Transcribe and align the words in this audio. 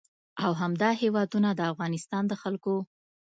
او 0.43 0.51
همدا 0.61 0.89
هېوادونه 1.01 1.49
د 1.53 1.59
افغانستان 1.71 2.23
د 2.27 2.33
خلکو 2.41 2.75